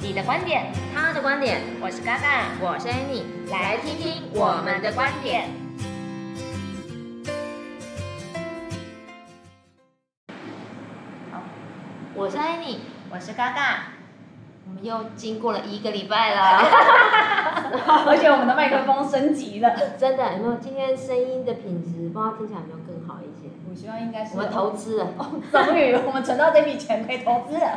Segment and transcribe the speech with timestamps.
[0.00, 5.48] 你的观点，他的观点，我是嘎嘎，我是 Annie，来听听我们的观点。
[11.32, 11.40] 好，
[12.14, 12.78] 我是 Annie，
[13.10, 13.88] 我是嘎嘎，
[14.68, 16.58] 我们又经过了一个礼拜了，
[18.06, 20.54] 而且我们的麦克风升级了，真的，有没有？
[20.56, 23.48] 今天声音的品质，不知道听起来有没有更好一些？
[23.68, 24.30] 我希望应该是。
[24.36, 25.08] 我们投资了，
[25.50, 27.76] 终于我们存到这笔钱可以投资了。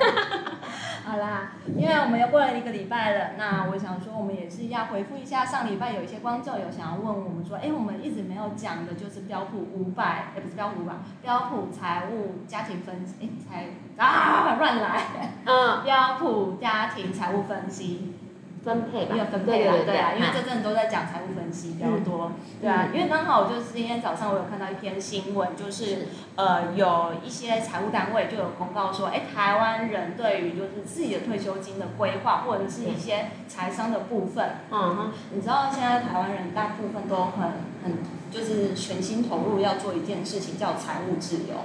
[1.12, 13.66] 好啦，因为我们又过了一个礼拜了，那我想说，我们也是要回复一下上礼拜有一些观众有想要问我们说，哎，我们一直没有讲的就是标普五百，也不是标普五百，标普财务家庭分析，哎，财
[14.02, 15.02] 啊乱来，
[15.46, 18.14] 嗯， 标普家庭财务分析。
[18.64, 37.42] 分配吧，因为分配啦，对啊，因为这阵都在讲财务分析比较多，对啊，因为刚好就是今天早上我有看到一篇新闻，就是呃有一些财务单位就有公告说，哎，台湾人对于就是自己的退休金的规划或者是一些财商的部分，嗯哼，你知道现在台湾人大部分都很
[37.84, 37.98] 很
[38.32, 41.56] 就是全心投入要做一件事情叫财务自由，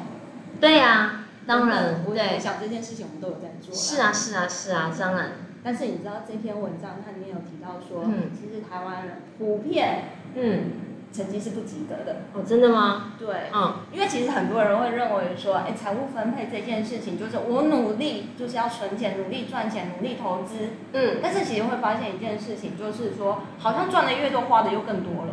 [0.59, 5.33] 对呀，当然，对，想这件事情我们都有在做，是啊是啊是啊，当然。
[5.67, 10.05] 但是你知道这篇文章它里面有提到说，嗯，其实台湾人普遍，
[10.37, 10.71] 嗯，
[11.13, 12.19] 成绩是不及格的。
[12.35, 13.15] 哦，真的吗？
[13.19, 25.33] 对，嗯，因为其实很多人会认为说，哎，财务分配这件事情就是我努力就是要存钱，努力赚钱，努力投资，嗯，但是其实会发现一件事情，就是说好像赚的越多，花的又更多了。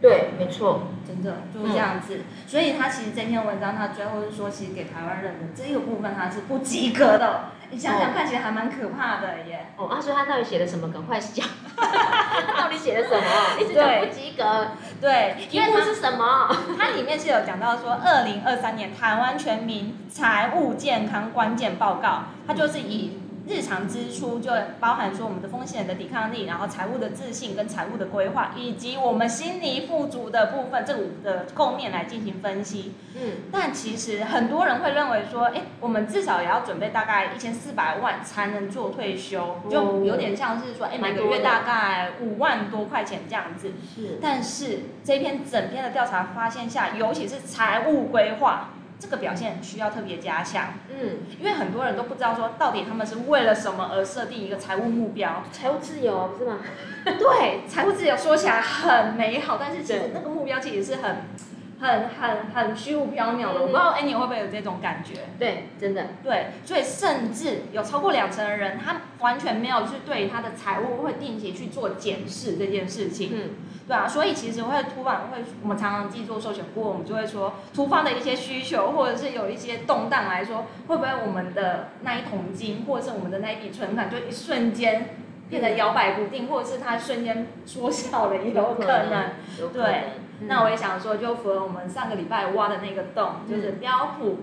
[0.00, 2.18] 对，没错，真的就是这样子。
[2.18, 7.50] 嗯、所以他其实这篇文章他最后是说，其实给台湾人的这个部分他是不及格的。
[7.72, 9.68] 你想想看，起来还蛮可怕的耶。
[9.76, 10.92] 哦，啊，所以他到底写的什么？
[10.92, 11.46] 赶快讲。
[11.74, 13.24] 他到底写的什么？
[13.58, 14.68] 一直讲不及格。
[15.00, 16.54] 对，因为他是什么？
[16.78, 23.21] 它里面是有讲到说，二零二三年台湾全民财务健康关键报告，它就是以。
[23.46, 32.94] 日常支出就包含说我们的风险的抵抗力，然后财务的自信跟财务的规划，以及我们心理富足的部分这五个构面来进行分析。
[33.14, 43.72] 嗯，但其实很多人会认为说，哎，我们至少也要准备大概一千四百万才能做退休，就有点像是说，哎，每个月大概五万多块钱这样子。
[43.94, 48.70] 是，但是这篇整篇的调查发现下，尤其是财务规划。
[49.02, 56.58] 这个表现需要特别加强，嗯，因为很多人都不知道说到底他们是为了什么而设定一个财务目标，财务自由不是吗？
[57.04, 61.16] 对，财务自由说起来很美好，但是其实那个目标其实是很、
[61.82, 63.60] 很、很、很虚无缥缈的。
[63.60, 65.20] 我不知道哎，你会不会有这种感觉？
[65.38, 73.30] 对，真的，对，所以甚至有超过两成的人，他完全没有去对他的财务会定期去做检视这件事情。
[73.34, 73.50] 嗯。
[73.88, 85.16] 对啊，所以其实会突然会，我们常常自己做寿险顾问，我们就会说，突发的一些需求，或者是有一些动荡来说，会不会我们的那一桶金，或者是我们的那一笔存款，就一瞬间
[85.52, 89.32] 变得摇摆不定，或者是他瞬间缩小了，也有可能。
[89.70, 90.04] 对，
[90.48, 94.38] 那我也想说，就符合我们上个礼拜挖的那个洞，就是标普。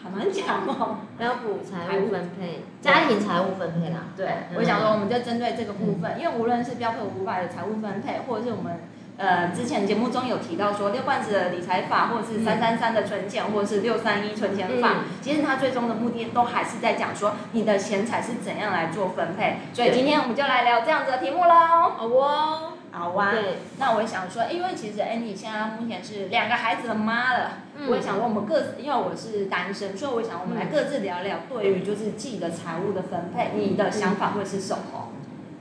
[0.00, 4.14] 好难讲哦，标普财务分配，家庭财务分配啦。
[4.16, 8.78] 对，我想说，我们就针对这个部分，因为无论是标普五百的财务分配，或者是我们
[9.18, 19.58] 呃之前节目中有提到说六罐子的理财法，或者是三三三的存钱，或者是六三一存钱法，其实它最终的目的都还是在讲说你的钱财是怎样来做分配。
[19.74, 21.54] 所以今天我们就来聊这样子的题目喽。
[21.96, 22.72] 好哦。
[22.90, 35.07] 好啊，对那我也想说，因为其实 Andy 现在目前是两个孩子的妈了，嗯、我也想说我们各自，因为我是单身，所以我想我们来各自聊聊，对于就是自己的财务的分配，嗯、你的想法会是什么？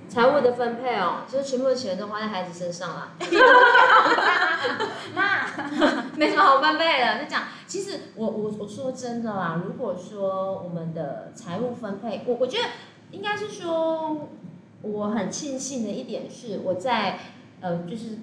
[0.09, 3.11] 财务的分配哦，就是全部的钱都花在孩子身上了。
[5.13, 5.47] 妈，
[6.15, 12.63] 没什么好分配的，就讲，其实我我我说真的啦，如果说我们的财务分配，我我觉得
[13.11, 14.29] 应该是说。
[14.83, 17.17] 我很庆幸的一点是，我在
[17.61, 18.19] 呃，就是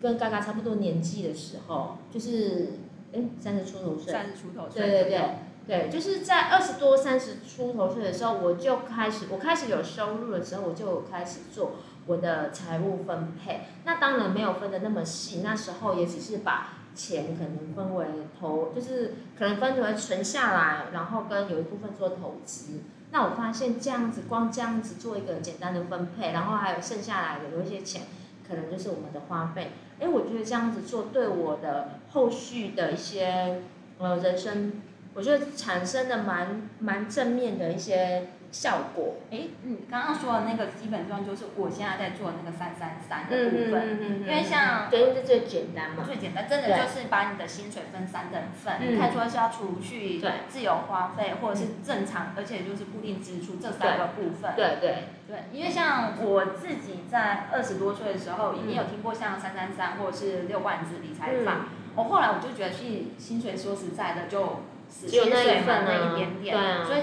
[0.00, 2.78] 跟嘎嘎差不多年纪的时候，就是
[3.12, 5.20] 哎三十出头岁，三十出头岁，对对对
[5.68, 11.72] 对，就是在二十多三十出头岁的时候，我就开始，我开始有收入的时候，我就开始做
[12.06, 13.60] 我的财务分配。
[13.84, 18.06] 那当然没有分得那么细，那时候也只是把钱可能分为
[18.40, 22.80] 投，就是可能分为存下来，然后跟有一部分做投资。
[23.10, 28.04] 那我发现这样子，光这样子做一个简单的分配，然后还有剩下来的有一些钱，
[28.48, 29.72] 可能就是我们的花费。
[30.00, 33.62] 哎，我觉得这样子做对我的后续的一些
[33.98, 34.72] 呃人生
[35.14, 38.28] 我觉得产生的蛮蛮正面的一些。
[38.50, 67.02] 效果，哎，你刚刚说的那个基本上就是我现在在做的那个三三三的部分，嗯嗯嗯、因为像对，这最简单嘛，最简单，真的就是把你的薪水分三等份，你看说是要除去、对，自由花费或者是正常，而且就是固定支出这三个部分，对对对，因为像我自己在二十多岁的时候，已经有听过像三三三或者是六万支理财法，我后来我就觉得其实薪水说实在的就死薪水嘛那一点点，所以。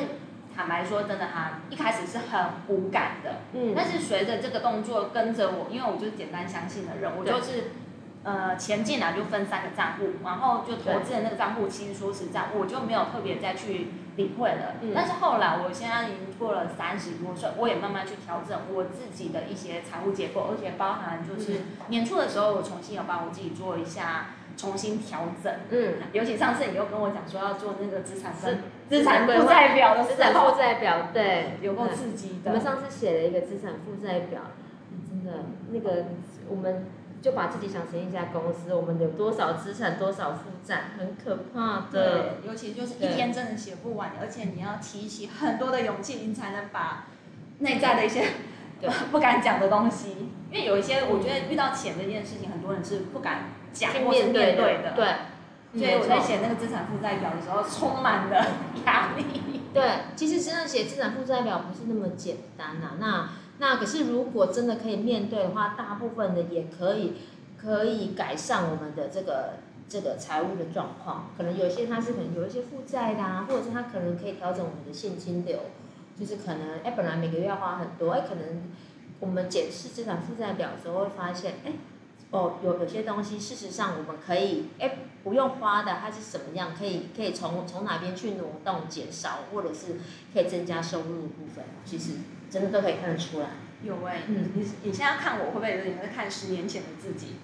[0.58, 7.72] 坦白说，真的哈，一开始是很无感的，嗯，但是随着这个动作跟着我，因为我就是简单相信的人，我就是，
[8.24, 14.76] 呃，钱进来就分三个账户，然后就投资的那个账户，其实说实在，我就没有特别再去理会了。
[14.80, 24.28] 嗯，但是后来，我现在已经过了三十多岁，我也慢慢去调整我自己的一些财务结构，而且包含就是年初的时候，我重新有帮我自己做一下。
[24.58, 28.60] 重新调整，嗯，尤其上次你又跟我讲说要做那个资产分
[28.90, 32.46] 资产负债表的时候，资产负债表，对，有够刺激的。
[32.46, 34.42] 我们上次写了一个资产负债表，
[35.10, 36.06] 真的那个，
[36.48, 36.86] 我们
[37.22, 42.36] 就把自己想成一家公司，我们有多少资产，多少负债，很可怕的。
[42.48, 47.08] 尤其就是一天真的写不完，而且你要提起很多的勇气，你才能把
[47.60, 48.24] 内在的一些
[48.80, 53.50] 对 不敢讲的东西，因为有一些我觉得遇到钱这件事情，很多人是不敢。
[53.76, 55.06] 讲或是面对的，对，
[55.78, 58.48] 所以我在写那个资产负债表的时候，充满了
[58.86, 59.24] 压力。
[59.76, 59.84] 对，
[60.16, 62.94] 其实真的写资产负债表不是那么简单呐。
[62.98, 67.16] 那那可是如果真的可以面对的话，大部分的也可以
[67.58, 69.56] 可以改善我们的这个
[69.90, 71.30] 这个财务的状况。
[71.38, 75.60] 可能有些它是可能有一些负债的啊，或者是它可能可以调整我们的现金流，
[76.18, 78.72] 就是可能哎本来每个月要花很多，哎可能
[79.20, 81.74] 我们检视资产负债表的时候会发现，哎。
[82.36, 86.76] 哦，有有些东西，事实上我们可以，哎，不用花的，它是什么样？
[86.78, 90.02] 可以可以从从哪边去挪动、减少，或者是
[90.34, 92.16] 可以增加收入的部分，其实
[92.50, 93.52] 真的都可以看得出来。
[93.84, 97.36] 有哎、欸，嗯，你你现在看我会不会有点在看十年前的自己？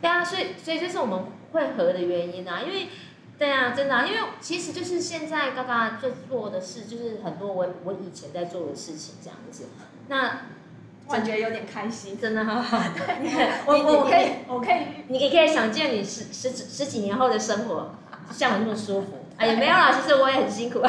[0.00, 2.88] 对啊，所以所以这是我们会合的原因啊，因为，
[3.36, 9.66] 对啊，真的、啊，因为其实就是现在刚刚在做的事，就是很多我我以前在做的事情这样子，
[10.08, 10.40] 那。
[11.10, 12.84] 感觉有点开心，真的哈哈。
[12.96, 17.94] 对，我我可以，我可以，你你可以想见你十十几十几年后的生活，
[18.30, 19.24] 像我那么舒服。
[19.36, 20.80] 哎，也没有啦， 其实我也很辛苦，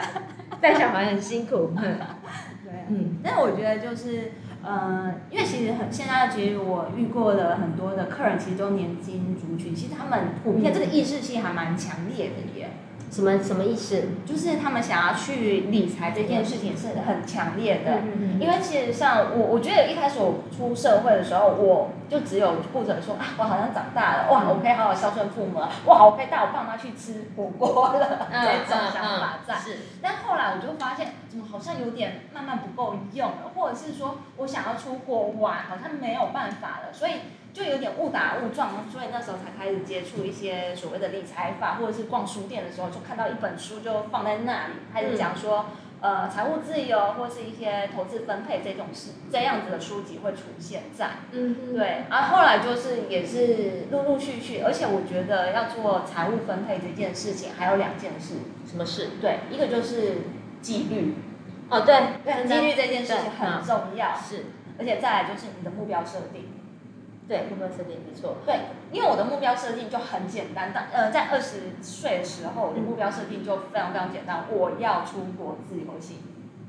[0.60, 1.72] 带小孩很辛苦。
[1.74, 4.32] 对，嗯，但是我觉得就是，
[4.62, 12.70] 呃，因为其实很现在其实我遇过的很多的客人，其实都年轻族群，其实他们普遍这个意识性还蛮强烈的耶。
[13.10, 14.02] 什么什么意思？
[14.26, 18.00] 就是他们想要去理财这件事情是很强烈的，
[18.38, 28.28] 因为其实像我，我觉得一开始我出社会的时候，我就只有顾着说啊，我好像长大了，哇，我可以好好孝顺父母了，哇，我可以带我爸妈去吃火锅了，
[28.68, 29.54] 这种想法在。
[29.54, 37.12] 是，但后来我就发现，怎么好像有点慢慢不够用了，或者是说我想要出国玩，好像没有办法了，所以。
[37.56, 45.64] 就有点误打误撞，所以那时候才开始接触一些所谓的理财法，或者是逛书店的时候，就看到一本书就放在那里，开始讲说，
[46.02, 58.34] 呃，财务自由或是一些投资分配这种事，这样子的书籍会出现在，嗯，对，然后后来就是也是陆陆续续，而且我觉得要做财务分配这件事情，还有两件事，
[58.70, 59.12] 什么事？
[59.18, 60.18] 对，一个就是
[60.60, 61.14] 纪律，
[61.70, 64.44] 哦，对，对，纪律这件事情很重要，是，
[64.78, 66.50] 而且再来就是你的目标设定。
[67.28, 68.36] 对，目标设定没错。
[68.46, 68.60] 对，
[68.92, 76.18] 因为我的目标设定就很简单，但呃，在二十岁的时候，我的目标设定就非常非常简单，我要出国自由行。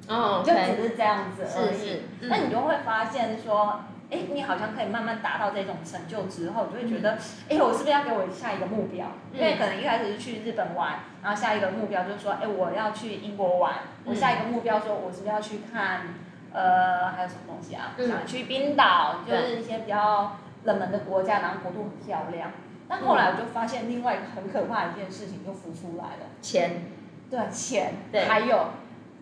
[0.08, 2.02] 哦，就只是这样子而已。
[2.22, 7.18] 那你就会发现说，哎，你好像可以慢慢达到这种成就之后，你就会觉得，
[7.50, 9.06] 哎，我是不是要给我下一个目标？
[9.34, 13.74] 因为可能一开始是去日本玩，然后下一个目标就是说，哎，我要去英国玩。
[14.06, 16.16] 我下一个目标说，我是不是要去看，
[16.52, 17.94] 呃，还有什么东西啊？
[17.98, 20.38] 想去冰岛，就是一些比较。
[20.68, 22.52] 冷门的国家，然后国度很漂亮，
[22.90, 26.84] 但后来我就发现另外一个很可怕的一件事情就浮出来了，钱，
[27.32, 28.68] 对钱，对，还有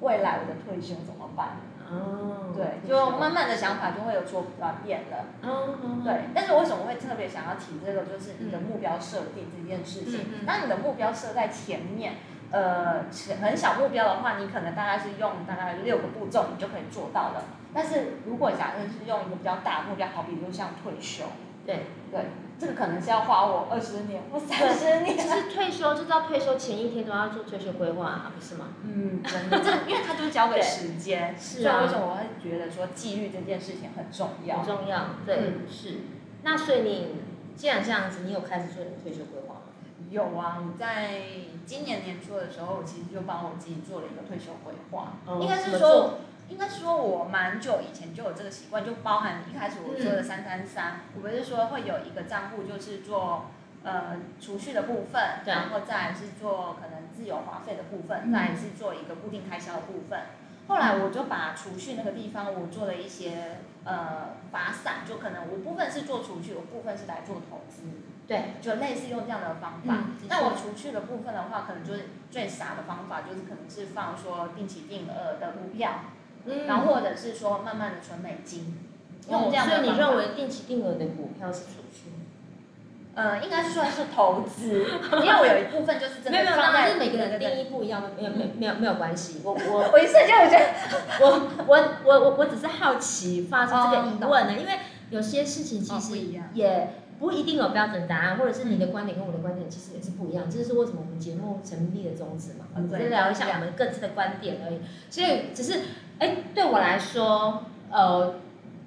[0.01, 1.57] 未来我的退休怎么办？
[1.87, 5.25] 哦，对，就慢慢的想法就会有所转变了。
[5.47, 8.01] 哦，对，但是为什么会特别想要提这个？
[8.05, 10.31] 就是你的目标设定这件事情。
[10.33, 12.15] 嗯，当你的目标设在前面，
[12.55, 13.03] 呃，
[13.41, 17.43] 很小目标的话，你可能大概是用大概六个步骤，你就可以做到了。
[17.74, 21.25] 但是如果假设是用一个比较大的目标，好比如像退休，
[21.65, 22.21] 对对，
[22.57, 25.17] 这个可能是要花我二十年或三十年。
[25.17, 28.67] 其实退休就到退休前一天都要做退休规划啊，不是吗？
[28.83, 31.74] 嗯，真的，这因为它就是交给时间，是啊。
[31.74, 34.59] 所以为什么我会觉得说纪律这件事情很重要？
[34.59, 35.97] 很重要，对，嗯、是。
[36.43, 37.15] 那所以你
[37.57, 39.44] 既然这样子，你有开始做你的退休规划吗？
[40.09, 41.21] 有啊，我在
[41.65, 45.13] 今年年初的时候，我其实就帮我自己做了一个退休规划。
[45.25, 53.45] 哦、应该是说，应该是说我蛮久以前就有这个习惯，就包含一开始我做的三三三，我不是说会有一个账户，就是做
[53.83, 60.19] 呃储蓄的部分，然后再是做可能自由花费的部分，再是做一个固定开销的部分。
[60.67, 67.83] 后来我就把储蓄那个地方，我做了一些呃发散，就可能我部分是做储蓄，我部分是来做投资。
[68.27, 70.05] 对，就类似用这样的方法。
[70.27, 75.91] 那、嗯、我除去的部分的话，可能就是最傻的方法，就是可能是放说定期定额的股票，
[76.46, 78.79] 嗯，然后或者是说慢慢的存美金。
[79.29, 79.86] 用这样的方法。
[79.86, 82.10] 所以你认为定期定额的股票是储蓄？
[83.13, 86.84] 呃，应该算是投资，因为我有一部分就是真的放在。
[86.84, 89.41] 没有没有，是每个人的定义不一样，没有没有没有没有关系。
[89.44, 90.65] 我我 我一瞬间我觉得，
[91.22, 94.74] 我我我我我只是好奇发出这个疑问呢，因为
[95.12, 96.17] 有些事情其实
[96.53, 96.89] 也。
[97.19, 104.79] 不一定有标准答案，或者是你的观点跟我的观点其实也是不一样，这就是为什么我们节目成立的宗旨嘛，我们只是聊一下我们各自的观点而已。
[105.10, 105.79] 所以只是，
[106.19, 108.36] 哎，对我来说，呃，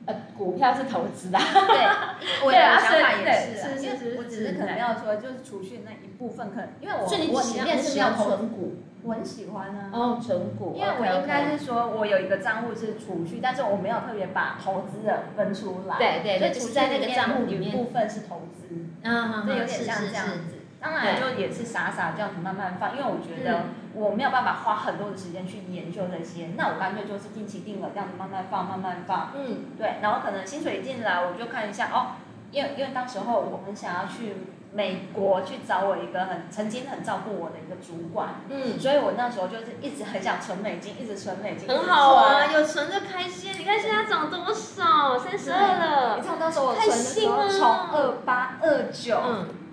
[0.08, 8.76] 呃，股票是投资的，对，我的想法也是，是是是，我只是可能要说，就是储蓄那一部分，可能因为我我里面是要存股。
[9.04, 20.57] 我很喜欢啊，哦，存股，因为我应该是说，我有一个账户是储蓄，但是我没有特别把投资的分出来，对对，所以储在那个账户里面部分是投资，嗯，对，有点像这样子。
[20.80, 32.16] 当然就也是傻傻这样子慢慢放，因为我觉得我没有办法花很多的时间去研究这些，那我干脆就是定期定额这样子慢慢放，慢慢放，嗯，对，然后可能薪水一进来，我就看一下哦，
[32.50, 34.36] 因为因为当时候我很想要去。
[34.70, 41.66] 美国去找我一个很曾经很照顾我的一个主管，嗯，所以我那时候就是一直很想存美金，一直存美金。
[41.66, 43.50] 很好啊，有存就开心。
[43.58, 45.18] 你看现在涨多少？
[45.18, 46.16] 三十二了。
[46.18, 49.18] 你看到时候我存的时候从二八二九，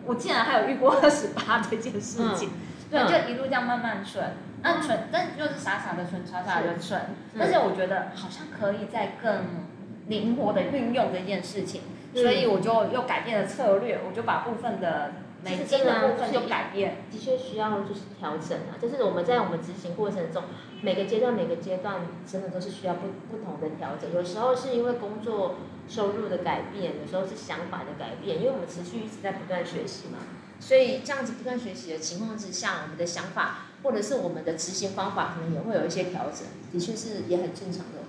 [0.05, 2.51] 我竟然还有遇过二十八这件事情。
[2.89, 4.23] 对，就一路这样慢慢存，
[4.61, 7.01] 那存，但是就是傻傻的存，傻傻的存。
[7.37, 9.65] 但是我觉得好像可以再更
[10.07, 11.81] 灵活的运用这件事情。
[12.13, 15.11] 所以我就又改变了策略，我就把部分的
[15.43, 18.79] 美金的部分就改变，的确需要就是调整啊。
[18.81, 20.43] 就是我们在我们执行过程中，
[20.81, 21.95] 每个阶段每个阶段
[22.25, 24.13] 真的都是需要不不同的调整。
[24.13, 25.55] 有时候是因为工作
[25.87, 30.19] 收入的改变，有时候是想法的改变，因为我们持续一直在不断学习嘛。
[30.59, 38.05] 所以这样子不断学习的情况之下，我们的想法或者是我们的执行方法可能也会有一些调整，的确是也很正常的。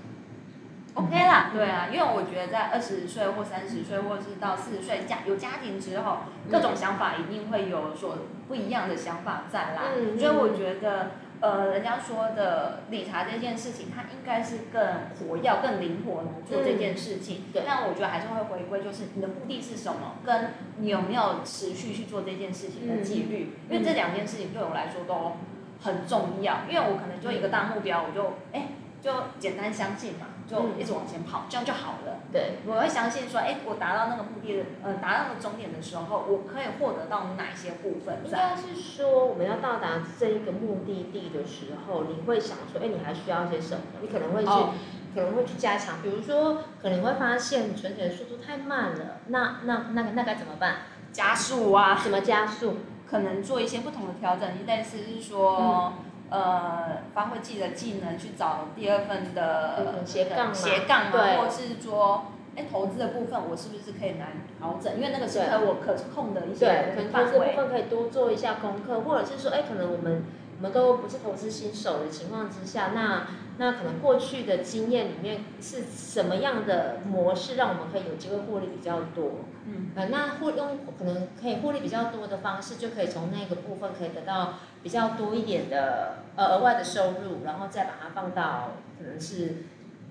[0.95, 8.17] OK 啦，对啊，因为我觉得在二十岁或三十岁，或者是到四十岁家有家庭之后，各种想法一定会有所
[8.49, 9.83] 不一样的想法在啦。
[9.95, 14.83] 嗯、所以我觉得，呃，人家说的理财这件事情，它应该是更
[15.19, 17.45] 活跃、更灵活的做这件事情。
[17.49, 17.63] 嗯、对。
[17.67, 23.53] 但我觉得还是会回归，就是你的目的是什么，跟你有没有持续去做这件事情的纪律。
[23.69, 25.37] 嗯、因为这两件事情对我来说都
[25.81, 26.63] 很重要。
[26.69, 28.69] 因为我可能就一个大目标，我就哎，
[29.03, 30.27] 就简单相信嘛。
[30.49, 32.16] 就一直往前跑，这样就好了。
[32.33, 38.19] 对，我会相信说，哎，我达到那个目的的，呃，达到那个终点的时候，我可以获得到哪些部分？
[38.25, 43.83] 应该是说，我们要到达这一个目的地的时候，你会想说，哎，你还需要些什么？
[44.03, 44.75] 你可能会去，哦、
[45.15, 46.03] 可能会去加强。
[46.03, 50.79] 比如说，可能会发现存钱的速度太慢了，那那那那该怎么办？
[51.13, 51.97] 加速啊！
[51.97, 52.77] 什么加速？
[53.09, 55.59] 可能做一些不同的调整，意思是说。
[55.61, 55.93] 嗯
[56.29, 64.97] 呃，发挥自己的技能去找第二份的斜杠斜杠啊，对或是说，哎，投资的部分我是不是可以来调整？
[64.97, 70.25] 因为那个是我可控的一些对，可能，投资部分可以多做一下功课，或者是说，哎，可能我们
[70.59, 73.29] 我们都不是投资新手的情况之下，那
[73.59, 79.31] 那可能过去的经验里面是什么样的模式，让我们可以有机会获利比较多？
[79.65, 84.55] 嗯，呃，那获用可能可以获利比较多的方式，就可以从那个部分可以得到。
[84.87, 89.65] 比较多一点的呃额外的收入，然后再把它放到可能是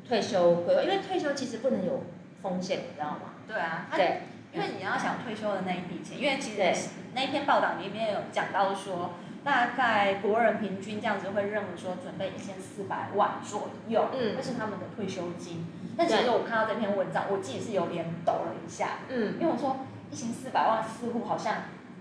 [0.05, 2.03] 退休规划，因为退休其实不能有
[2.41, 3.36] 风险，你知道吗？
[3.48, 9.12] 对啊，对，因为你要想退休的那一笔钱，因为其实那一篇报道里面有讲到说，
[9.46, 15.65] 大概国人平均这样子会认为说准备一千四百万左右，嗯，那是他们的退休金。
[15.96, 19.77] 但其实我看到这篇文章，我自己是有点抖了一下，嗯，因为我说
[20.12, 21.55] 一千四百万似乎好像。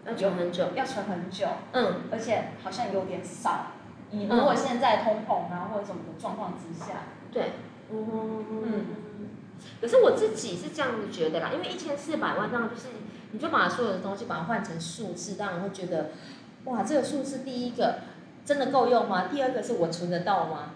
[0.06, 3.72] 要存很久，要存很久，嗯，而且好像有点少。
[4.10, 7.52] 你如果现在通膨啊或者什么的状况之下，对，
[7.90, 8.84] 嗯嗯嗯。
[9.80, 12.88] 可是我自己是这样子觉得啦，因为一千四百万，当然就是
[13.32, 16.10] 你就把所有的东西把它换成数字，让人会觉得，
[16.64, 18.00] 哇，这个数字第一个
[18.44, 19.28] 真的够用吗？
[19.30, 20.72] 第二个是我存得到吗？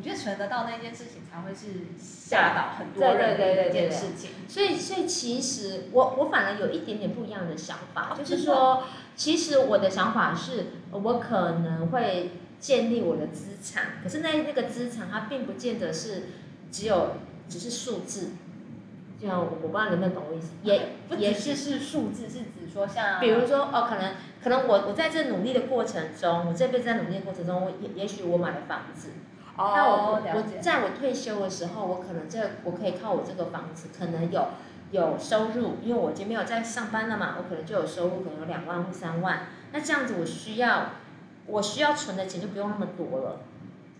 [0.00, 4.30] 我觉得存得到那件事情才会是吓到很多人的一件事情。
[4.48, 16.28] 所以，所以其实我我反而有一点点不一样的想法，就是说，其实我的想法是，我可能会建立我的资产，可是那那个资产它并不见得是
[16.72, 17.16] 只有
[17.46, 18.30] 只是数字。
[19.20, 29.10] 就像我我不知道能不能懂我意思，也也是是数字，是指说像，比如说哦，可能可能我我在这努力的过程中，我这辈子在努力的过程中，我也也许我买了房子，
[29.60, 34.48] 哦，那我我在我退休的时候，我可能这我可以靠我这个房子，可能有
[34.90, 40.92] 有收入，因为我已经没有在上班了嘛，我可能就有收入，可能有两万或三万，那这样子我需要
[41.46, 43.40] 我需要存的钱就不用那么多了，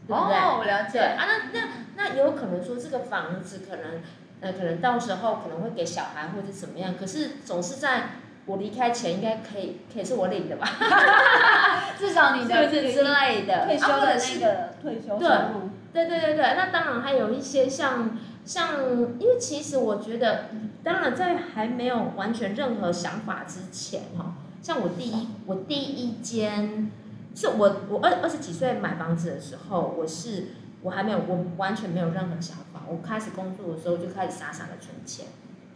[0.06, 0.36] 对不对？
[0.36, 0.98] 哦，我了解。
[0.98, 4.00] 啊，那那那有可能说这个房子可能。
[4.42, 8.04] 呃，可能到时候可能会给小孩或者怎么样，可是总是在
[8.50, 10.66] 我离开前应该可以，可以是我领的吧？
[11.98, 15.70] 至少你的是是之类的退休的那个退休收入。
[15.92, 18.80] 对对对对，那当然还有一些像像，
[19.18, 20.46] 因为其实我觉得，
[20.82, 26.90] 当然在还没有完全任何想法之前哈，像我第一我第一间，
[27.34, 30.48] 是我我二二十几岁买房子的时候，我是。
[30.82, 32.80] 我还没有，我完全没有任何想法。
[32.88, 35.26] 我开始工作的时候就开始傻傻的存钱。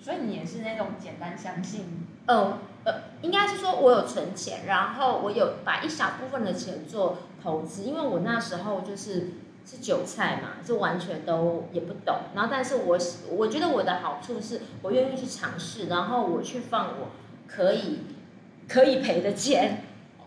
[0.04, 2.06] 所以你也是那种简单相信？
[2.26, 2.92] 呃呃，
[3.22, 9.28] 应该是说我有存钱，然后我有把一小部分的钱做投资，因为我那时候就是
[9.64, 12.16] 是韭菜嘛，就完全都也不懂。
[12.34, 12.98] 然后，但是我
[13.30, 17.08] 我觉得我的好处是我愿意去尝试，然后我去放我
[17.48, 18.00] 可以
[18.68, 19.84] 可以赔的钱。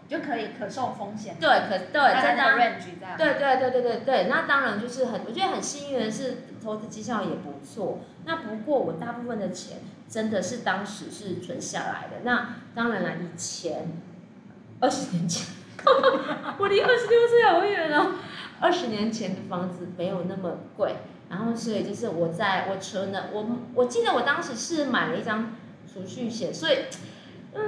[0.10, 1.94] 就可以可受风险，对，可对，
[2.24, 8.00] 在那 range 这样，对对对对对对，那当然就是很，我觉得很幸运的是投资绩效也不错。
[8.28, 12.24] 那不过我大部分的钱真的是当时是存下来的。
[12.24, 13.88] 那当然了，以前
[14.80, 15.48] 二十年前，
[16.60, 18.12] 我离二十六岁好远啊。
[18.60, 20.98] 二十年前的房子没有那么贵，
[21.30, 25.56] 然后所以就是我在我存了，我我记得我当时是买了一张
[25.92, 26.80] 储蓄险，所以
[27.54, 27.64] 嗯。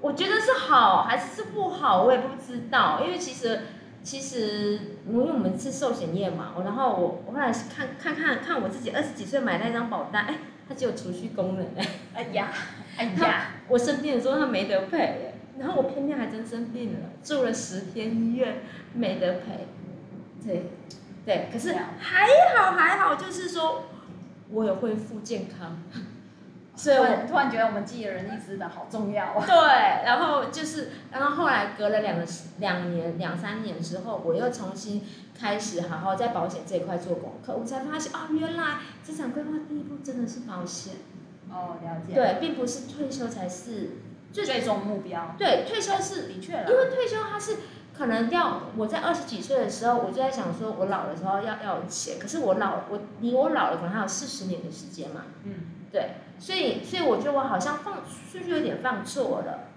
[0.00, 3.62] 我觉得是好还是是不好，我也不知道，因为其实
[4.04, 10.34] 其实因为我们是寿险业嘛，然后我我后来看看看看我自己二十几岁买那张保单，哎，
[10.68, 11.66] 它只有储蓄功能。
[11.74, 12.52] 哎， 哎呀，
[12.98, 18.58] 哎呀，我生病的时候它没得赔，然后我偏偏还真生病了，住了十天医院
[18.92, 19.66] 没得赔，
[20.44, 20.66] 对
[21.24, 23.84] 对，可是还好还好，就是说
[24.50, 25.82] 我有恢复健康。
[26.76, 29.44] 所以我突然觉得我们记得人力资本好重要啊。
[29.46, 32.26] 对，然后就是，然后后来隔了两个
[32.58, 35.06] 两年两三年之后，我又重新
[35.38, 40.94] 开始好好在保险这一块做功课，我才发现啊，原来资产规划第一步真的是保险。
[41.48, 42.12] 哦，了解。
[42.12, 43.98] 对，并不是退休才是
[44.32, 45.36] 最终目标。
[45.38, 47.58] 对，退休是的确，因为退休它是
[47.96, 55.26] 可能要我在二十几岁的时候，我就在想说，我老的时候要要有钱，可是我老我离我老了可能还有四十年的时间嘛。
[55.44, 55.52] 嗯，
[55.92, 56.14] 对。
[56.38, 57.98] 所以，所以我觉得我好像放
[58.30, 59.68] 顺序有点放错了，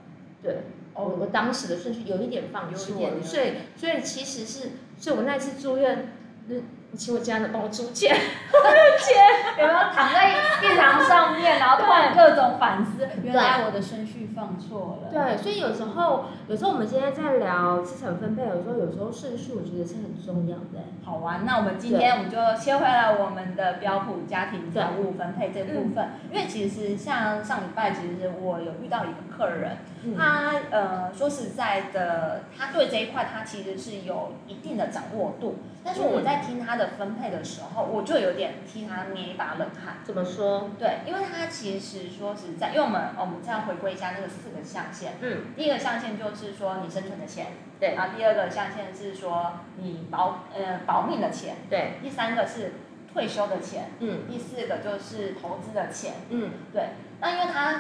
[0.41, 6.13] 对，我我当时的顺序有一点放错了，所以，所以其实是，所以我那次住院，
[6.47, 6.55] 那。
[6.95, 8.57] 请我家人帮我出钱，我
[8.97, 15.11] 钱，有没有躺在病床上面，然后突然各种反思，原来我的顺序放错了。
[15.11, 20.87] 对，所以有时候，有时候我们今天在聊资产分配，有时候有时候顺序我觉得是很重要的。
[21.03, 29.77] 好玩，那我们今天我们就切回来我们的标普家庭财务分配这部分，因为其实像上礼拜，其实我有遇到一个客人，
[30.17, 35.59] 他呃说实在的，他对这一块他其实是有一定的掌握度。
[35.83, 39.99] 但是我在听他的分配的时候，我就有点替他捏一把冷汗。
[40.03, 40.69] 怎么说？
[40.77, 45.13] 对，因为他其实说实在，因为我们我们这样回归一下那个四个象限。
[45.21, 45.45] 嗯。
[45.55, 47.53] 第一个象限就是说你生存的钱。
[47.79, 47.95] 对。
[47.95, 51.55] 然后第二个象限是说你保呃保命的钱。
[51.69, 51.93] 对。
[52.01, 52.73] 第三个是
[53.17, 53.89] 退休的钱。
[53.99, 54.27] 嗯。
[54.29, 56.13] 第四个就是投资的钱。
[56.29, 56.51] 嗯。
[56.71, 56.89] 对。
[57.19, 57.71] 那因为他，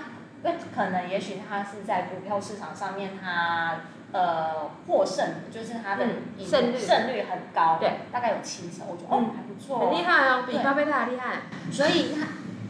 [0.43, 3.81] 因为可能也许他是在股票市场上面他。
[4.13, 5.21] 呃，获胜
[5.51, 6.05] 就是他的
[6.39, 12.21] 胜率胜率很高，对，大概有七成，我觉得哦还不错，很厉害哦，比巴菲特还厉害，所以他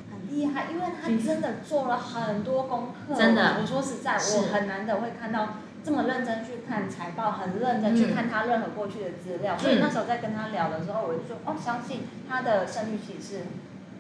[0.10, 5.50] 很厉害，因为他真的做了很多功课，真的，我说实在，我很难得会看到
[5.88, 13.44] 这么认真去看财报，很认真去看他任何过去的资料，所以那时候在跟他聊的时候，我就说哦，相信他的胜率其实是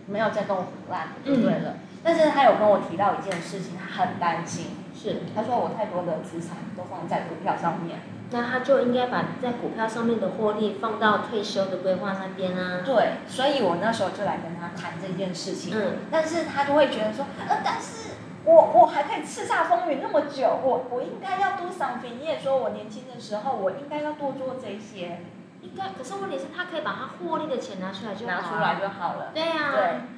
[0.07, 4.65] 没有在跟我唬烂，就对了，但是他有跟我提到一件事情，他很担心。
[4.93, 7.99] 是，他说我太多的资产都放在股票上面，
[8.31, 12.81] 那他就应该把在股票上面的获利放到退休的规划那边啊。
[12.83, 15.71] 对，所以我那时候就来跟他谈这件事情。
[15.73, 18.16] 嗯，但是他就会觉得说，呃，但是
[18.47, 22.17] 我我还可以叱咤风云那么久，我我应该要 do something。
[22.17, 25.19] 你也说我年轻的时候，我应该要多做这些。
[25.59, 29.31] 应该，可是问题是，他可以把他获利的钱拿出来就好，拿出来就好了。
[29.33, 29.73] 对呀、啊，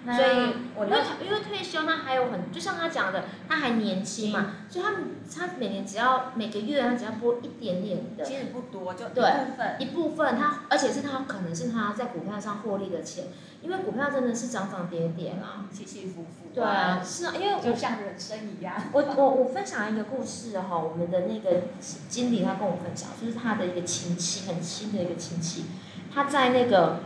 [0.06, 4.92] 对，所以我因为因为退休他还有很，就像他讲的，他还年轻嘛，所以他
[5.34, 9.22] 他每年只要每个月他只要拨一点点的，其实不多，就一部
[9.58, 13.26] 分，一部分他，而且是他可能是他在股票上获利的钱，
[13.62, 16.50] 因为股票真的是涨涨跌跌啊，起起伏伏。
[16.54, 18.76] 对啊，是啊，因为就像人生一样。
[18.92, 21.64] 我我我分享一个故事哈，我们的那个
[22.08, 25.66] 经理他跟我分享，就是他的一个亲戚，很亲的一个亲戚。
[26.14, 27.02] 他在那个，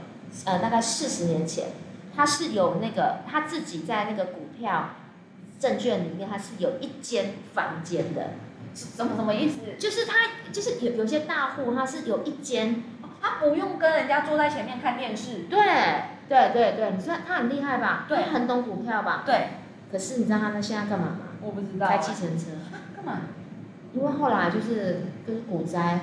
[0.45, 1.69] 呃，大概四十年前，
[2.15, 4.91] 他是有那个他自己在那个股票
[5.59, 8.31] 证券里面，他是有一间房间的。
[8.73, 9.59] 什么什么意思？
[9.77, 10.15] 就是他
[10.51, 12.81] 就是有有些大户，他是有一间，
[13.23, 15.45] 他不用跟人家坐在前面看电视。
[15.49, 15.59] 对
[16.29, 18.05] 对对对，你说他很厉害吧？
[18.07, 19.23] 对，很懂股票吧？
[19.25, 19.47] 对。
[19.91, 21.19] 可是你知道他们现在干嘛吗？
[21.41, 21.87] 我不知道。
[21.87, 22.51] 开计程车。
[22.95, 23.21] 干嘛？
[23.93, 26.01] 因为后来就是就是股灾。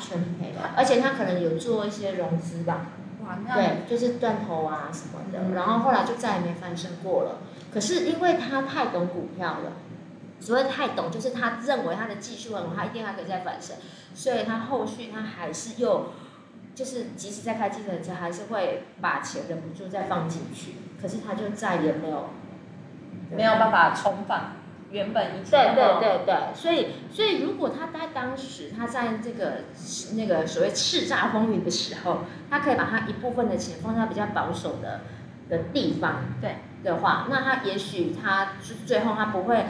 [0.00, 2.86] 全赔了，而且他可能有做一些融资吧，
[3.52, 7.38] 对，就是断头啊什么的，嗯、然后后来就再也没翻身过了。
[7.72, 9.72] 可是因为他太懂股票了，
[10.38, 13.78] 所谓太懂，就是他认为他的技术很好，他一定还可以再翻身，
[14.14, 16.12] 所以他后续他还是又，
[16.74, 22.30] 就是即使在开计程车，还是会把钱忍不住再放进去，可是他就再也没有
[23.30, 24.56] 没有办法重返。
[24.90, 29.62] 原本一对对对对，所以所以如果他在当时他在这个
[30.14, 35.00] 那个所谓叱咤风云的时候，他可以把他一部分的钱放在比较保守的
[35.48, 38.52] 的地方，对的话，那他也许他
[38.86, 39.66] 最后他不会，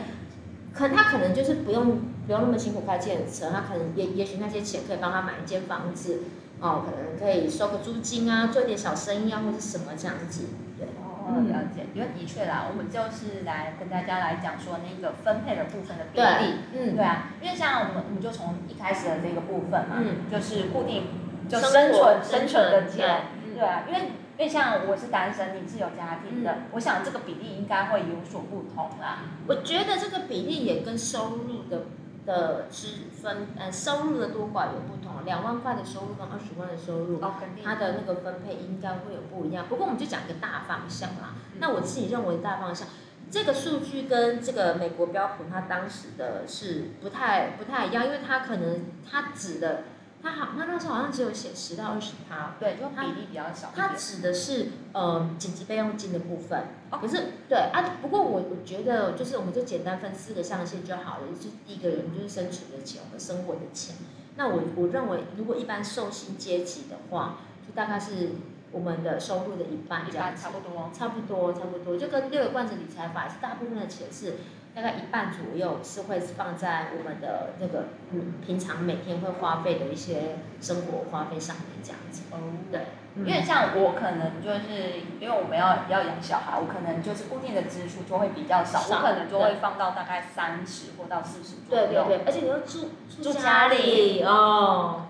[0.75, 6.25] 可他可能就是不用不用那么辛苦开计程车，他可能也也许那些钱可以帮他买一间房子，
[6.65, 10.49] 哦，可能可以收个租金啊，做一点小生意啊，或者什么这样子，
[10.79, 10.89] 对。
[11.27, 21.05] 哦，了解，因为的确啦，我们就是来跟大家来讲说那个分配的部分的比例，嗯，对啊，因为像我们，我们就从一开始的这个部分嘛，嗯，就是固定
[21.49, 23.23] 就生存生存的钱，
[23.55, 24.01] 对啊，因为
[24.37, 29.21] 因为像我是单身，你是有家庭的，我想这个比例应该会有所不同啦。
[29.47, 31.85] 我觉得这个比例也跟收入的。
[32.27, 39.67] 的支分，呃，收入的多寡有不同，两万块的收入跟二十万的收入，哦，它的那个分配应该会有不一样。
[39.69, 41.35] 不过我们就讲一个大方向啦。
[41.53, 42.89] 嗯、那我自己认为大方向，
[43.31, 49.85] 这个数据跟这个美国标普它当时的是不太不太一样，因为它可能它指的。
[50.25, 53.71] 他好，那那时候好像只有写十到二十趴，对，就比例比较少。
[53.77, 63.97] 它指的是呃紧急备用金的部分，可是对啊，不过我我觉得就是我们就简单分四个象限就好了，就第一个人就是生存的钱和生活的钱。
[64.37, 67.37] 那我我认为如果一般受薪阶级的话，
[67.69, 68.31] 就大概是
[68.73, 74.37] 我们的收入的一半这样，差不多，差不多差不多，就跟六个罐子理财法是大部分的钱是。
[74.75, 82.23] 大概一半左右是会放在我们的那个嗯平常每天会花费的一些生活花费上面这样子。
[82.33, 82.39] 哦，
[82.73, 82.87] 对，
[83.25, 91.87] 因为像我可能就是因为我们要要养小孩，我可能就是固定的支出就会比较少，我可能就会放到大概三十或到四十左右。
[91.87, 92.91] 对对对，而且你要住
[93.23, 95.07] 住家里哦，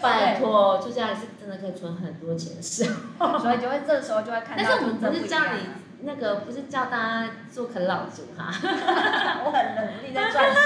[0.00, 2.84] 拜托，住家里是真的可以存很多钱的事，
[3.20, 4.64] 所以就会这时候就会看到。
[4.64, 5.58] 但是我们不是家里。
[6.04, 8.52] 那个不是叫大家做啃老族哈，
[9.44, 10.62] 我很努力在赚钱。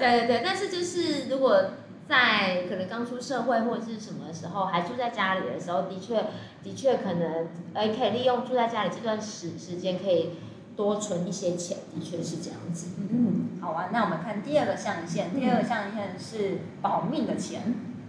[0.00, 1.62] 对对对，但是就是如果
[2.08, 6.24] 在可能刚出社会或者是什么时候还住在家里的时候，的确
[6.62, 10.38] 的确可能哎可以利用住在家里这段时时间可以
[10.76, 12.88] 多存一些钱，的确是这样子。
[13.10, 17.62] 嗯，好啊，那我们看第二个象限，第二个象限是保命的钱。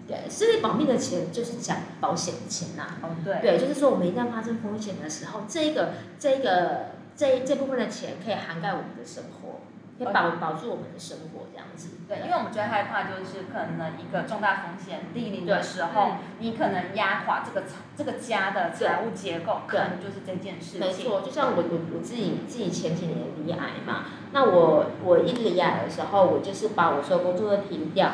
[0.10, 2.98] 对，私立保命的钱就是讲保险的钱呐、啊。
[3.04, 3.39] 哦，对。
[3.41, 9.62] 对，就是说我们一旦发生风险的时候，这个、这个、这这部分的钱可以涵盖我们的生活，
[10.00, 11.89] 可以保保住我们的生活这样子。
[12.08, 20.80] 对，因为我们最害怕就是可能一个重大风险莅临的时候，你可能压垮这个这个家的财务结构，可能就是这件事情。
[20.80, 28.13] 没错，就像我我我自己自己前几年离癌嘛，那我我一离癌的时候，我就是把我所有工作都停掉。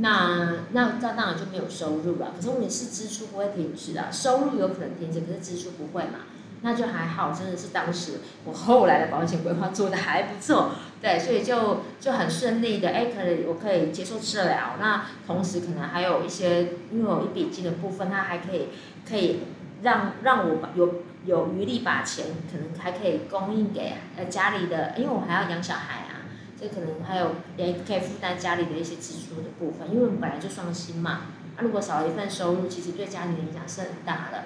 [0.00, 2.32] 那那那当然就没有收入了。
[2.34, 6.20] 可是问题是支出不会停止啊，收入有可能停止，可是支出不会嘛？
[6.62, 14.74] 那就还好，真的是当时我后来的保险规划做得还不错，对，所以就就很顺利的，哎，可能我可以接受治疗。
[14.80, 18.70] 那同时可能还有一些，因为有一笔金的部分，它还可以
[19.08, 19.40] 可以
[19.82, 26.17] 让让我有有余力把钱，可能还可以供应给呃家里的，因为我还要养小孩啊。
[26.60, 31.10] 这可能还有也可以负担家里的一些支出的部分，因为我们本来就双薪嘛，
[31.56, 34.44] 啊，如果少了一份收入，其实对家里的影响是很大的，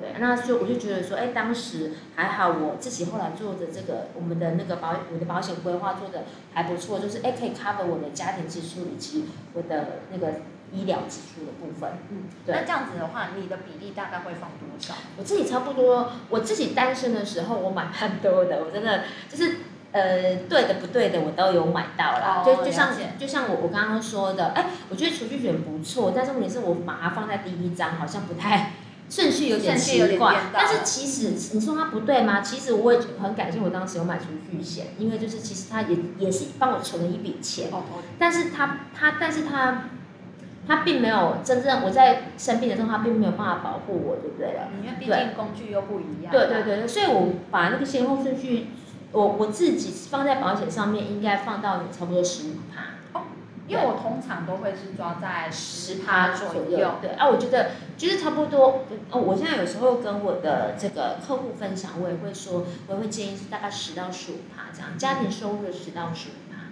[0.00, 10.40] 对，那就我就觉得说，哎，当时还好，我自己后来做的这个我们的那个保我的保险规划做的还不错，就是哎可以 cover 我的家庭支出以及我的那个
[10.72, 11.90] 医疗支出的部分。
[12.08, 12.54] 嗯，对。
[12.54, 14.94] 那这样子的话，你的比例大概会放多少？
[15.18, 19.56] 我自己差不多，我自己单身的时候我买很多的，我真的就是
[19.92, 22.42] 呃对的不对的我都有买到啦。
[22.42, 28.72] 哦、就就像就像我我刚刚说的，哎，我觉得储蓄险不错，但是问题是我把它放在第一张，好像不太。
[29.12, 32.40] 顺序有点奇怪，但是其实你说它不对吗？
[32.42, 37.70] 其实我也很感谢我当时有买储蓄险，因为就是其实它也也是帮我存了一笔钱，
[38.20, 39.86] 但是它它但是它
[40.68, 44.68] 它并没有真正我在生病的时候，它并没有办法保护我，对不对了？
[44.80, 46.30] 因为毕竟工具又不一样。
[46.30, 48.68] 对对对，所以我把那个先后顺序，
[49.12, 52.90] 我我自己放在保险上面，应该放到你差不多十五趴。
[53.66, 58.82] 因为我通常都会是抓在十趴左右，对啊，我觉得就是差不多。
[59.12, 66.66] 哦，我现在有时候跟我的这个客户分享，我也会说，我也会建议是大概十到十五趴这样，家庭收入的十到十五趴。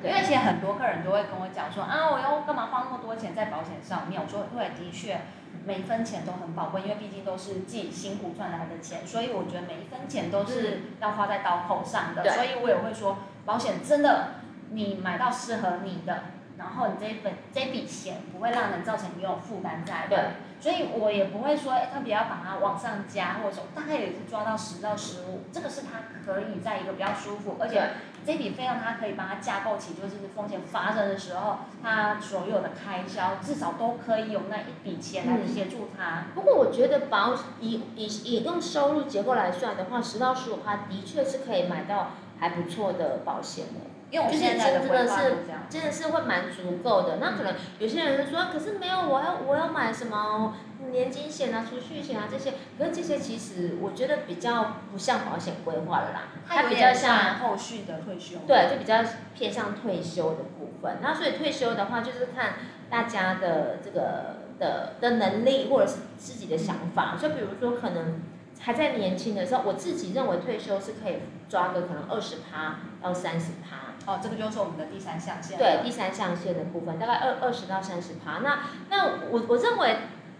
[0.00, 4.18] 对，因为其实很多客人都会跟我讲说，啊，我要干嘛花那么多钱在保险上面？
[4.18, 5.20] 我说，对，的确，
[5.64, 12.22] 每一分钱都很宝贵，因为毕竟都是自己辛苦赚来的钱，所以我觉得每一分钱都是要花在刀口上的。
[12.28, 14.34] 所以我也会说，保险真的，
[14.70, 16.24] 你买到适合你的。
[16.58, 20.18] 然后你这一本这笔钱不会让人造成你有负担在的，对，
[20.60, 27.90] 所以我也不会说特别要把它往上加，或者说大概也是抓到十到十五，这个是它可以在一个比较舒服，而且
[28.26, 36.24] 这笔费用它可以帮他架构起，就是风险发生的时候，他所有的开销至少都可以有那一笔钱来协助他。
[36.34, 42.08] 不过我觉得保以以以用收入结构来算的话，十到十五，它的确是可以买到
[42.40, 43.87] 还不错的保险的。
[44.10, 45.34] 因为我现在的真的是
[45.68, 47.16] 真的是会蛮足够的。
[47.16, 50.56] 那可能有些人就说，可是没有，我要我要买什么
[50.90, 52.54] 年金险啊、储蓄险啊这些。
[52.78, 58.38] 可是这些其实我觉得比较不像保险规划了啦，它比较像后续的退休。
[58.46, 60.98] 对，就比较偏向退休的部分。
[61.02, 62.54] 那所以退休的话，就是看
[62.88, 67.18] 大家的这个的的能力或者是自己的想法。
[67.20, 68.22] 就比如说，可能
[68.60, 73.88] 还在年轻的时候，我自己认为退休是可以抓个可能二十趴到三十趴。
[74.10, 75.58] 哦，这个就是我们的第三象限。
[75.58, 78.38] 对，第三象限的部分大概二二十到三十趴。
[78.38, 79.96] 那那我我认为，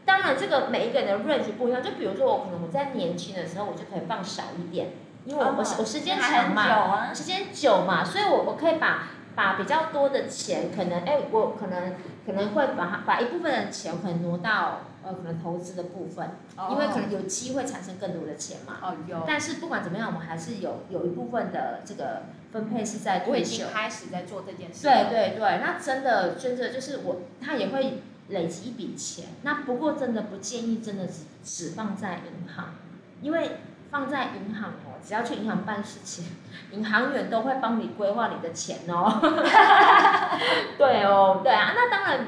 [0.07, 1.83] 当然这个每一个人的 range 不一样。
[1.83, 4.93] 就比如说我可能我在年轻的时候，我就可以放少一点，
[5.27, 14.81] 因为我、哦、我我时间长嘛，啊、时间久嘛，所以我我可以把把比较多的钱，可能哎，我可能可能会把它把一部分的钱可能挪到。
[15.05, 16.31] 呃，可能投资的部分，
[16.71, 18.79] 因为可能有机会产生更多的钱嘛。
[18.83, 19.23] 哦，有。
[19.27, 23.33] 但是不管怎么样，我们还是有有一部分的这个分配是在退休。
[23.33, 24.83] 我已经开始在做这件事。
[24.83, 29.27] 对对对，那真的真的就是我，他也会累积一笔钱。
[29.43, 32.75] 那不过真的不建议真的只只放在银行，
[33.23, 33.59] 因为
[33.91, 36.25] 放在银行哦，只要去银行办事情，
[36.73, 39.21] 银行员都会帮你规划你的钱哦。
[40.77, 42.27] 对哦，对啊，那当然。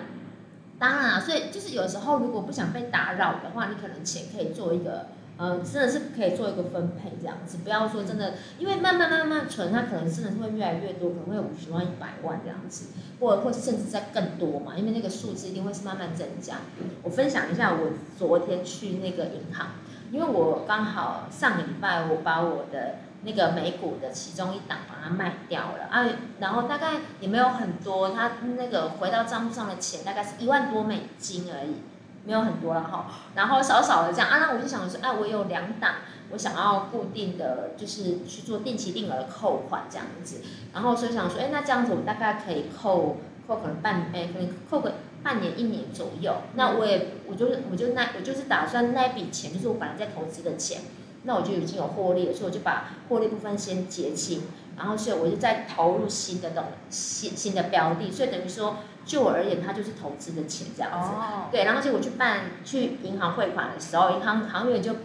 [0.81, 12.87] 当然啊，所以就是有时候如果不想被打扰的话，你可能钱可以做一个，呃，真的是可以做一个分配这样子，不要说真的，因为慢慢慢慢存，它可能真的是会越来越多，可能会有五十万、一百万这样子，
[13.21, 16.57] 或或是甚至在更多嘛，因为那个数字一定会是慢慢增加。
[17.03, 19.73] 我分享一下，我昨天去那个银行，
[20.11, 22.95] 因为我刚好上个礼拜我把我的。
[23.23, 26.07] 那个美股的其中一档把它卖掉了啊，
[26.39, 31.77] 然后大概也没有很多，他那个回到账户上的钱大概是一万多美金而已，
[32.25, 33.07] 没有很多了哈。
[33.35, 35.97] 然后少少的这样啊，那我就想说，哎，我有两档，
[36.31, 40.41] 我想要固定的就是去做定期定额的扣款这样子。
[40.73, 46.37] 然后所以想说，哎，那这样子我大概可以扣扣可能半，哎，可能扣个半年一年左右。
[46.55, 50.81] 那我也我就是我就那我就是打算那笔钱就是我本来在投资的钱。
[51.25, 54.45] 那我就已经有获利了，所以我就把获利部分先结清，
[54.79, 61.11] 然后所以我就再投入新的东新新的标的，所以等于说，就我而言，它就是投资的钱这样子。
[61.11, 61.49] 哦。
[61.53, 64.97] 对，然后就我去办去银行汇款的时候，银行行员就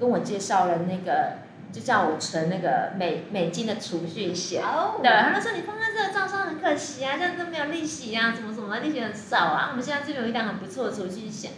[0.00, 1.34] 跟我介绍了那个，
[1.72, 4.64] 就叫我存那个美美金的储蓄险。
[4.64, 4.98] 哦。
[5.00, 9.68] 对，他就说你放在这个账上很可惜啊，这样都没有利息啊，怎么怎么利息很少啊？
[9.70, 11.52] 我们现在这边有一档很不错的储蓄险。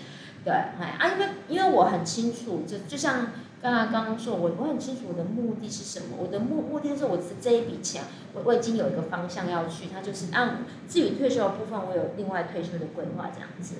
[0.44, 3.28] 对，哎啊，因为因为我很清楚，就就像。
[3.64, 6.18] 刚刚刚刚说，我我很清楚我的目的是什么。
[6.20, 8.02] 我的目目的是我这这一笔钱，
[8.34, 13.76] 我我已经有一个方向要去，它就是按至于退休的部分，我有另外退休的规划这样子。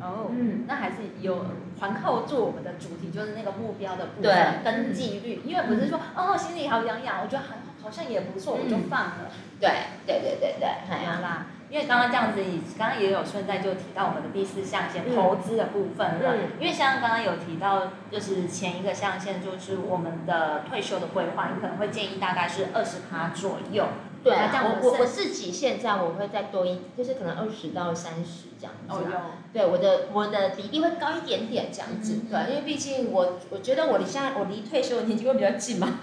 [0.00, 1.44] 哦，嗯，那还是有
[1.78, 9.30] 环扣住我们的主题，就是那个目标的部分跟纪律，因为不是说哦心里好痒痒，我觉得好好像也不错，我就放了。
[9.60, 9.68] 对
[10.06, 10.68] 对对对对，
[11.04, 11.48] 好啦。
[11.70, 16.34] 因为刚刚这样子，你刚刚也有顺带就提到我们的第四象限投资的部分了。
[16.34, 23.86] 嗯、因为像刚刚有提到，就是前一个象限就是我们的退休的规划，你可能会建议大概是二十趴左右。
[24.24, 28.92] 对啊，我我我自己现在我会再多一，就是可能二十到三十这样子。
[28.92, 29.20] 哦哟。
[29.52, 36.00] 对，我的我的比例会高一点点这样子，嗯、对，因为毕竟我我觉得我离现在我离退休的年纪会比较近嘛。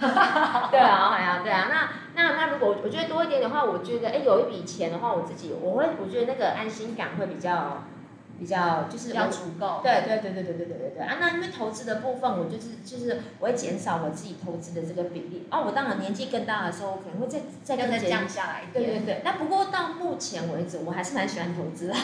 [0.72, 1.85] 对啊，哎呀，对啊，那那那
[2.58, 7.84] 如果我觉得多一点的话，我觉得哎有一笔钱的话，我自己我会我觉得那个安心感会比较。
[8.38, 11.16] 比较就是比较足够，对对对对对对对对对啊！
[11.18, 15.46] 那因为投资的部分，我就是就是我会减少我自己投资的这个比例。
[15.50, 18.84] 哦，我当然年纪更大的时候，我可能会再再更再降下来一点。
[18.84, 19.22] 对对对。
[19.24, 21.94] 那不过到目前为止，我还是蛮喜欢投资的。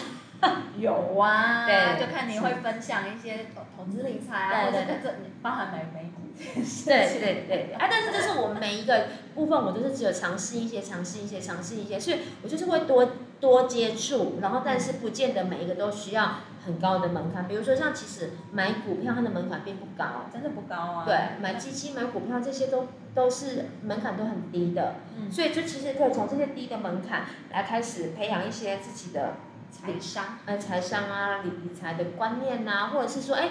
[0.80, 6.11] 有啊，对，就看你会分享一些投投资理财啊，或者这包含买美股这件事情。
[6.86, 7.86] 对对对啊！
[7.90, 13.08] 但是就是我们每一个部分，我都是只有尝试一些，尝试一些，尝试一些，所以我就是会多。
[13.42, 17.48] 多接触，然后但是不见得每一个都需要很高的门槛。
[17.48, 21.04] 比如说像其实买股票，它的门槛并不高，真的不高啊。
[21.04, 24.94] 对，买基金、买股票这些都都是门槛都很低的。
[25.18, 25.28] 嗯。
[25.28, 29.34] 所以就其实可以从这些低的门槛来开始培养一些自己的
[29.72, 33.48] 财商，呃，财商啊，理理财的观念呐，或者是说，哎，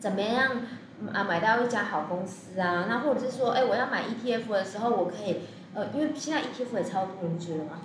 [0.00, 0.62] 怎么样
[1.12, 2.86] 啊，买到一家好公司啊？
[2.88, 5.40] 那或者是说，哎，我要买 ETF 的时候，我可以，
[5.74, 7.80] 呃，因为现在 ETF 也超多人知了嘛，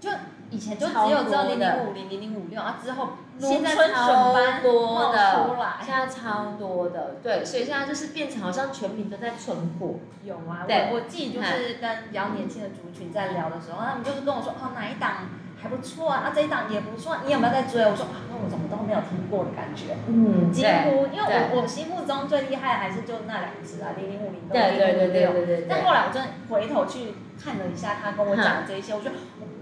[0.00, 0.10] 就。
[0.52, 3.08] 以前就只有知道零零五零零零五六啊，之后
[3.40, 10.00] 现在超多的，现在超多的，对，所以现在就是变成好像全民都在存股。
[10.22, 15.30] 有啊，我我自己就是跟比较年轻的族群在聊的时候，他们就是跟我说，哦，哪一档
[15.62, 17.80] 还不错啊，啊这一档也不错，你有没有在追？
[17.82, 19.94] 我说啊，那我怎么都没有听过的感觉。
[20.08, 25.64] 嗯，几乎，因为我我心目中最厉害的还是就那两只啊，零零五零跟零零五六。
[25.68, 29.14] 但后来我真的回头去看了一下他跟我讲的这些，我觉得。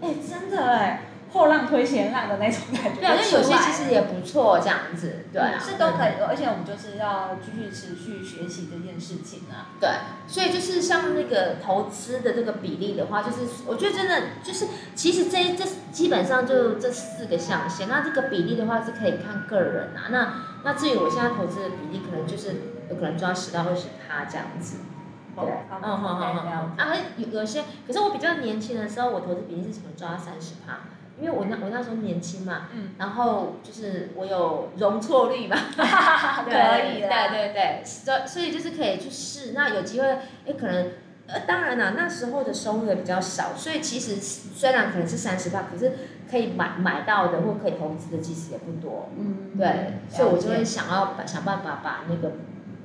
[0.03, 3.01] 哎、欸，真的哎，后浪推前浪的那种感觉。
[3.01, 6.13] 对，因为有些其实也不错，这样子，对、啊，是都可以。
[6.27, 9.71] 而且我们就是要继续持续学习这件事情啊。
[9.81, 9.91] 对，
[10.27, 17.89] 所以就是像那个投资的这个比例的话，就是我觉得真的就是，其实这这基本上就这四个象限。
[17.89, 20.09] 那这个比例的话是可以看个人啊。
[20.11, 22.55] 那那至于我现在投资的比例，可能就是
[22.91, 24.79] 有可能抓十到二十趴这样子。
[25.37, 30.81] 对，嗯好好好好，啊，有有些，可是我比较年轻的时候，我投资比例是什么抓到三十趴，
[31.21, 40.93] 因为我那我那时候年轻嘛，嗯，然后就是我有容错率嘛， 可以，对对对，所所以就是可以去试，那有机会，哎，可能，
[41.27, 45.93] 呃，当然啦，那时候的收入也比较少，所以其实虽然可能是三十万，可是
[46.31, 52.33] 可以买买到的或可以投资的其实也不多，嗯，对，所以我就会想要把想办法把那个。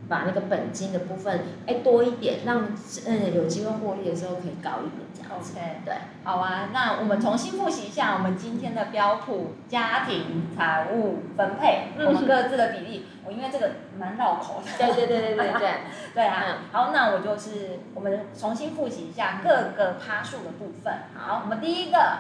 [0.08, 2.68] 把那个本金的部分哎多一点，让
[3.08, 5.54] 嗯有机会获利的时候可以高一点这样子。
[5.56, 13.08] OK，对，好啊，那我们重新复习一下我们今天的标普家庭财务分配，我们各自的比例。
[13.28, 14.70] 我因为这个蛮绕口的。
[14.78, 15.72] 对对对对对对。
[16.14, 20.94] 对 啊，好，那我就是我们重新复习一下各个趴数的部分。
[21.16, 22.20] 好，我们第一个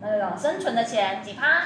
[0.00, 1.64] 那个生存的钱几趴？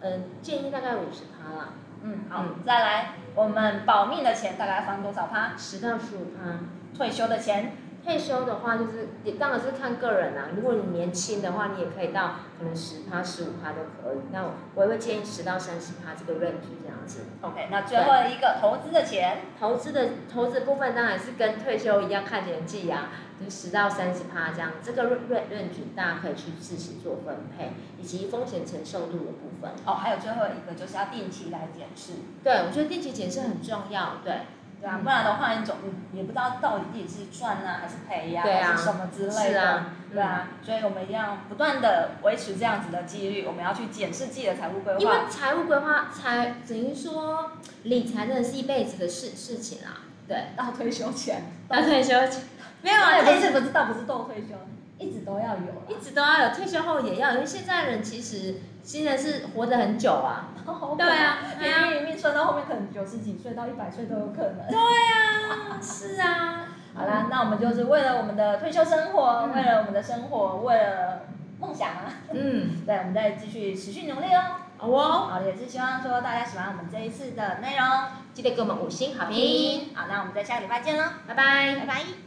[0.00, 1.68] 嗯，建议大概五十趴啦。
[2.02, 3.14] 嗯，好，再来。
[3.34, 5.56] 我们保命的钱大概放多少趴？
[5.56, 6.58] 十到十五趴。
[6.96, 7.72] 退休的钱，
[8.04, 10.48] 退休的话就是也当然是看个人啊。
[10.54, 14.18] 如果你年轻的话，你也可以到可能十趴、十五趴都可以。
[14.30, 17.20] 那我也会建议十到三十趴这个 range 这样子。
[17.40, 23.08] OK，那最后一个投资的钱，投资的投资部分当然是跟退休一样看年纪啊。
[23.42, 29.72] 就十到三十趴这样，这个润润润局大家可以去自行做分配，以及风险承受度的部分。
[29.84, 32.12] 哦，还有最后一个就是要定期来检视。
[32.44, 34.18] 对，我觉得定期检视很重要。
[34.24, 34.42] 对，
[34.84, 35.76] 对啊，不然的话，你总
[36.12, 39.62] 也不知道到底自己是赚呢还是赔呀，还是什么之类的。
[39.62, 45.00] 啊对啊，所以我们一定要不断的维持这样子的纪律，我们要去检视自己的财务规划。
[45.00, 47.52] 因为财务规划财等于说
[47.84, 50.04] 理财真的是一辈子的事事情啊。
[50.28, 52.42] 对，到退休前，到退休前。
[52.82, 54.54] 没有啊，退休不知道不是到退休，
[54.98, 60.50] 一直都要有，一直都要有，退休后也要，因为现在人其实现在是活得很久啊。
[60.96, 64.66] 对啊，平均余命算到后面可能九十几岁到一百岁都有可能。
[64.68, 66.68] 对啊，是啊。
[66.94, 71.22] 好啦，那我们就是为了我们的退休生活，为了我们的生活，为了
[71.58, 72.04] 梦想啊。
[72.32, 72.82] 嗯。
[72.86, 74.40] 对，我们再继续持续努力哦。
[74.76, 75.28] 好哦。
[75.30, 77.86] 好，也是希望说大家喜欢我们这一次的内容，
[78.32, 79.88] 记得给我们五星好评。
[79.94, 82.24] 好，那我们在下个礼拜见喽，拜拜，拜拜。